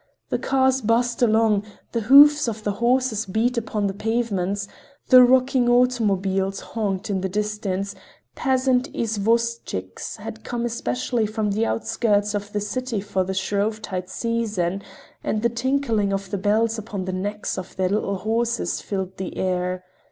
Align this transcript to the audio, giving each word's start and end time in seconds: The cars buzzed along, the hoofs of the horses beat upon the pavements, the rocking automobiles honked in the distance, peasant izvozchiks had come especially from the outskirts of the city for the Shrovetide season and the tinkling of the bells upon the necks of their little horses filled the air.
The 0.29 0.39
cars 0.39 0.81
buzzed 0.81 1.21
along, 1.21 1.63
the 1.91 1.99
hoofs 2.01 2.47
of 2.47 2.63
the 2.63 2.71
horses 2.71 3.27
beat 3.27 3.55
upon 3.55 3.85
the 3.85 3.93
pavements, 3.93 4.67
the 5.09 5.21
rocking 5.21 5.69
automobiles 5.69 6.59
honked 6.59 7.11
in 7.11 7.21
the 7.21 7.29
distance, 7.29 7.93
peasant 8.33 8.91
izvozchiks 8.95 10.15
had 10.15 10.43
come 10.43 10.65
especially 10.65 11.27
from 11.27 11.51
the 11.51 11.67
outskirts 11.67 12.33
of 12.33 12.51
the 12.51 12.59
city 12.61 12.99
for 12.99 13.23
the 13.23 13.35
Shrovetide 13.35 14.09
season 14.09 14.81
and 15.23 15.43
the 15.43 15.49
tinkling 15.49 16.11
of 16.11 16.31
the 16.31 16.37
bells 16.39 16.79
upon 16.79 17.05
the 17.05 17.13
necks 17.13 17.55
of 17.59 17.75
their 17.75 17.89
little 17.89 18.15
horses 18.17 18.81
filled 18.81 19.17
the 19.17 19.37
air. 19.37 19.83